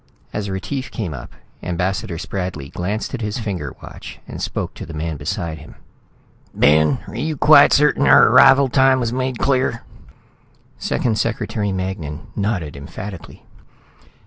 [0.33, 1.31] As Retief came up,
[1.61, 5.75] Ambassador Spradley glanced at his finger watch and spoke to the man beside him.
[6.55, 9.83] "Ben, are you quite certain our arrival time was made clear?"
[10.79, 13.45] Second Secretary Magnan nodded emphatically.